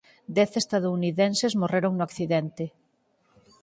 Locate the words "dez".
0.37-0.51